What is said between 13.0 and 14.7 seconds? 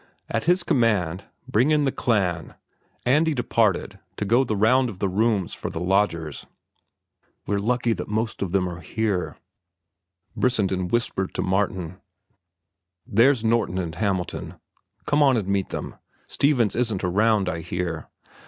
"There's Norton and Hamilton;